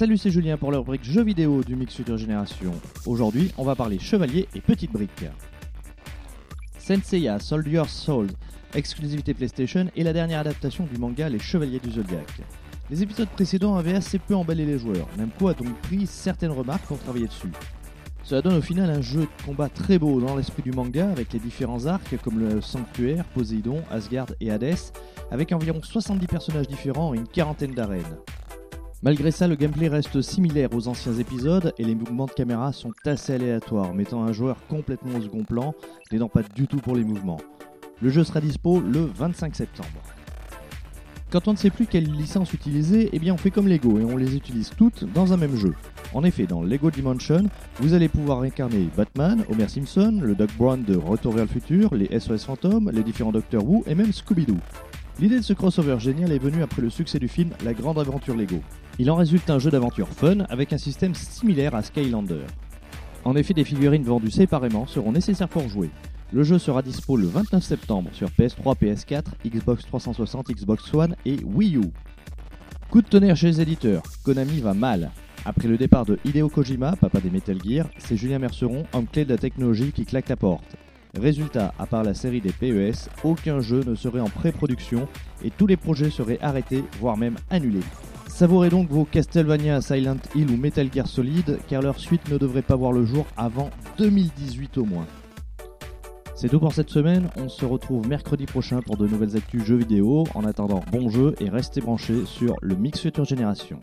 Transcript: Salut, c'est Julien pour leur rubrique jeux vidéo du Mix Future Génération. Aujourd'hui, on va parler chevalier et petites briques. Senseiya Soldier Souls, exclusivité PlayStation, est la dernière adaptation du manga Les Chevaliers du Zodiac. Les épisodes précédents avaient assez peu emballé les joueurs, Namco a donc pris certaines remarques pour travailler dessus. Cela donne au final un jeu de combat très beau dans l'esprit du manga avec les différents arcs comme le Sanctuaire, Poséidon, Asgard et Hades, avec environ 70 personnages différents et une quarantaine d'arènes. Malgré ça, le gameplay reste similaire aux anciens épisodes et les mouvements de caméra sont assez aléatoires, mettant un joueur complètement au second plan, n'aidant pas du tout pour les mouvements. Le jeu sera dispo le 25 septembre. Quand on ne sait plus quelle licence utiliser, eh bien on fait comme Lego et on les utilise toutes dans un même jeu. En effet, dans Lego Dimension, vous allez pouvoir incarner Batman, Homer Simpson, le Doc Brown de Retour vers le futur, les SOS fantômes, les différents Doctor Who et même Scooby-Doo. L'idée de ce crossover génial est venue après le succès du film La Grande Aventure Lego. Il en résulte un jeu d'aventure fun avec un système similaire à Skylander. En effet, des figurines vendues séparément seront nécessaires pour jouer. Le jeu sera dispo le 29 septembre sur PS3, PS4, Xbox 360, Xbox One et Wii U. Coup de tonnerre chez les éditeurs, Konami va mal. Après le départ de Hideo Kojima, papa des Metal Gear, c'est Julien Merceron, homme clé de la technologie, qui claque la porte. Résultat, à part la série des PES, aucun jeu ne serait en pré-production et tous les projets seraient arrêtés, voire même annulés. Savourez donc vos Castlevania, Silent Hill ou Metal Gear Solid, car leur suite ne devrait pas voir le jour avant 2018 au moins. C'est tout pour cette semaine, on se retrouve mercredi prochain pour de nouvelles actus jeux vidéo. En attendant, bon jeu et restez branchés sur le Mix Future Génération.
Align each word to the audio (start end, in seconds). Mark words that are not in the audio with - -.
Salut, 0.00 0.16
c'est 0.16 0.30
Julien 0.30 0.56
pour 0.56 0.70
leur 0.70 0.80
rubrique 0.80 1.04
jeux 1.04 1.22
vidéo 1.22 1.62
du 1.62 1.76
Mix 1.76 1.94
Future 1.94 2.16
Génération. 2.16 2.72
Aujourd'hui, 3.04 3.52
on 3.58 3.64
va 3.64 3.76
parler 3.76 3.98
chevalier 3.98 4.48
et 4.54 4.62
petites 4.62 4.90
briques. 4.90 5.26
Senseiya 6.78 7.38
Soldier 7.38 7.82
Souls, 7.86 8.30
exclusivité 8.74 9.34
PlayStation, 9.34 9.90
est 9.94 10.02
la 10.02 10.14
dernière 10.14 10.40
adaptation 10.40 10.88
du 10.90 10.98
manga 10.98 11.28
Les 11.28 11.38
Chevaliers 11.38 11.80
du 11.80 11.90
Zodiac. 11.90 12.40
Les 12.88 13.02
épisodes 13.02 13.28
précédents 13.28 13.76
avaient 13.76 13.92
assez 13.92 14.18
peu 14.18 14.34
emballé 14.34 14.64
les 14.64 14.78
joueurs, 14.78 15.06
Namco 15.18 15.48
a 15.48 15.52
donc 15.52 15.78
pris 15.82 16.06
certaines 16.06 16.52
remarques 16.52 16.86
pour 16.86 16.98
travailler 16.98 17.26
dessus. 17.26 17.52
Cela 18.22 18.40
donne 18.40 18.56
au 18.56 18.62
final 18.62 18.88
un 18.88 19.02
jeu 19.02 19.20
de 19.20 19.44
combat 19.44 19.68
très 19.68 19.98
beau 19.98 20.18
dans 20.18 20.34
l'esprit 20.34 20.62
du 20.62 20.72
manga 20.72 21.10
avec 21.10 21.30
les 21.34 21.38
différents 21.38 21.84
arcs 21.84 22.16
comme 22.24 22.38
le 22.38 22.62
Sanctuaire, 22.62 23.26
Poséidon, 23.34 23.82
Asgard 23.90 24.28
et 24.40 24.50
Hades, 24.50 24.78
avec 25.30 25.52
environ 25.52 25.82
70 25.82 26.26
personnages 26.26 26.68
différents 26.68 27.12
et 27.12 27.18
une 27.18 27.28
quarantaine 27.28 27.74
d'arènes. 27.74 28.16
Malgré 29.02 29.30
ça, 29.30 29.48
le 29.48 29.54
gameplay 29.54 29.88
reste 29.88 30.20
similaire 30.20 30.68
aux 30.74 30.86
anciens 30.86 31.14
épisodes 31.14 31.72
et 31.78 31.84
les 31.84 31.94
mouvements 31.94 32.26
de 32.26 32.32
caméra 32.32 32.70
sont 32.74 32.92
assez 33.06 33.32
aléatoires, 33.32 33.94
mettant 33.94 34.22
un 34.22 34.32
joueur 34.32 34.58
complètement 34.68 35.18
au 35.18 35.22
second 35.22 35.42
plan, 35.42 35.74
n'aidant 36.12 36.28
pas 36.28 36.42
du 36.42 36.66
tout 36.66 36.80
pour 36.80 36.94
les 36.94 37.04
mouvements. 37.04 37.40
Le 38.02 38.10
jeu 38.10 38.24
sera 38.24 38.42
dispo 38.42 38.78
le 38.78 39.00
25 39.06 39.56
septembre. 39.56 39.88
Quand 41.30 41.48
on 41.48 41.52
ne 41.52 41.56
sait 41.56 41.70
plus 41.70 41.86
quelle 41.86 42.12
licence 42.12 42.52
utiliser, 42.52 43.08
eh 43.14 43.18
bien 43.18 43.32
on 43.32 43.38
fait 43.38 43.50
comme 43.50 43.68
Lego 43.68 43.98
et 43.98 44.04
on 44.04 44.18
les 44.18 44.36
utilise 44.36 44.70
toutes 44.76 45.10
dans 45.14 45.32
un 45.32 45.38
même 45.38 45.56
jeu. 45.56 45.72
En 46.12 46.22
effet, 46.22 46.46
dans 46.46 46.60
Lego 46.60 46.90
Dimension, 46.90 47.44
vous 47.76 47.94
allez 47.94 48.08
pouvoir 48.08 48.42
incarner 48.42 48.90
Batman, 48.98 49.44
Homer 49.48 49.68
Simpson, 49.68 50.20
le 50.20 50.34
Doc 50.34 50.50
Brown 50.58 50.82
de 50.82 50.96
Retour 50.96 51.32
vers 51.32 51.44
le 51.44 51.50
futur, 51.50 51.94
les 51.94 52.18
SOS 52.20 52.44
fantômes, 52.44 52.90
les 52.92 53.02
différents 53.02 53.32
Doctor 53.32 53.66
Who 53.66 53.82
et 53.86 53.94
même 53.94 54.10
Scooby-Doo. 54.10 54.58
L'idée 55.20 55.38
de 55.38 55.44
ce 55.44 55.54
crossover 55.54 55.98
génial 55.98 56.32
est 56.32 56.38
venue 56.38 56.62
après 56.62 56.82
le 56.82 56.90
succès 56.90 57.18
du 57.18 57.28
film 57.28 57.50
La 57.64 57.72
Grande 57.72 57.98
Aventure 57.98 58.36
Lego. 58.36 58.60
Il 59.00 59.10
en 59.10 59.16
résulte 59.16 59.48
un 59.48 59.58
jeu 59.58 59.70
d'aventure 59.70 60.08
fun 60.08 60.40
avec 60.50 60.74
un 60.74 60.76
système 60.76 61.14
similaire 61.14 61.74
à 61.74 61.80
Skylander. 61.80 62.44
En 63.24 63.34
effet, 63.34 63.54
des 63.54 63.64
figurines 63.64 64.02
vendues 64.02 64.30
séparément 64.30 64.86
seront 64.86 65.12
nécessaires 65.12 65.48
pour 65.48 65.66
jouer. 65.70 65.88
Le 66.34 66.42
jeu 66.42 66.58
sera 66.58 66.82
dispo 66.82 67.16
le 67.16 67.26
29 67.26 67.64
septembre 67.64 68.10
sur 68.12 68.28
PS3, 68.28 68.76
PS4, 68.76 69.24
Xbox 69.46 69.86
360, 69.86 70.50
Xbox 70.50 70.92
One 70.92 71.16
et 71.24 71.38
Wii 71.42 71.78
U. 71.78 71.92
Coup 72.90 73.00
de 73.00 73.08
tonnerre 73.08 73.36
chez 73.36 73.46
les 73.46 73.62
éditeurs, 73.62 74.02
Konami 74.22 74.60
va 74.60 74.74
mal. 74.74 75.12
Après 75.46 75.66
le 75.66 75.78
départ 75.78 76.04
de 76.04 76.18
Hideo 76.26 76.50
Kojima, 76.50 76.94
papa 76.96 77.20
des 77.20 77.30
Metal 77.30 77.56
Gear, 77.64 77.88
c'est 77.96 78.18
Julien 78.18 78.38
Merceron, 78.38 78.84
homme 78.92 79.06
clé 79.06 79.24
de 79.24 79.30
la 79.30 79.38
technologie, 79.38 79.92
qui 79.92 80.04
claque 80.04 80.28
la 80.28 80.36
porte. 80.36 80.76
Résultat, 81.18 81.72
à 81.78 81.86
part 81.86 82.04
la 82.04 82.12
série 82.12 82.42
des 82.42 82.52
PES, 82.52 83.08
aucun 83.24 83.60
jeu 83.60 83.82
ne 83.86 83.94
serait 83.94 84.20
en 84.20 84.28
pré-production 84.28 85.08
et 85.42 85.50
tous 85.50 85.66
les 85.66 85.78
projets 85.78 86.10
seraient 86.10 86.38
arrêtés, 86.42 86.84
voire 87.00 87.16
même 87.16 87.36
annulés. 87.48 87.80
Savourez 88.40 88.70
donc 88.70 88.88
vos 88.88 89.04
Castlevania, 89.04 89.82
Silent 89.82 90.16
Hill 90.34 90.50
ou 90.50 90.56
Metal 90.56 90.88
Gear 90.90 91.06
Solid, 91.06 91.58
car 91.68 91.82
leur 91.82 91.98
suite 91.98 92.26
ne 92.30 92.38
devrait 92.38 92.62
pas 92.62 92.74
voir 92.74 92.90
le 92.90 93.04
jour 93.04 93.26
avant 93.36 93.68
2018 93.98 94.78
au 94.78 94.86
moins. 94.86 95.04
C'est 96.34 96.48
tout 96.48 96.58
pour 96.58 96.72
cette 96.72 96.88
semaine, 96.88 97.28
on 97.36 97.50
se 97.50 97.66
retrouve 97.66 98.08
mercredi 98.08 98.46
prochain 98.46 98.80
pour 98.80 98.96
de 98.96 99.06
nouvelles 99.06 99.36
actus 99.36 99.62
jeux 99.62 99.76
vidéo. 99.76 100.24
En 100.34 100.46
attendant, 100.46 100.82
bon 100.90 101.10
jeu 101.10 101.34
et 101.38 101.50
restez 101.50 101.82
branchés 101.82 102.24
sur 102.24 102.56
le 102.62 102.76
Mix 102.76 103.00
Future 103.00 103.26
Génération. 103.26 103.82